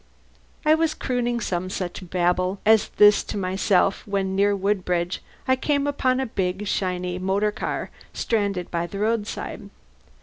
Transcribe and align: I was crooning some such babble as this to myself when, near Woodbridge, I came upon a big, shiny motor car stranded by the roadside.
I 0.65 0.73
was 0.73 0.95
crooning 0.95 1.39
some 1.41 1.69
such 1.69 2.09
babble 2.09 2.59
as 2.65 2.87
this 2.97 3.23
to 3.25 3.37
myself 3.37 4.01
when, 4.07 4.35
near 4.35 4.55
Woodbridge, 4.55 5.21
I 5.47 5.55
came 5.55 5.85
upon 5.85 6.19
a 6.19 6.25
big, 6.25 6.65
shiny 6.65 7.19
motor 7.19 7.51
car 7.51 7.91
stranded 8.11 8.71
by 8.71 8.87
the 8.87 8.97
roadside. 8.97 9.69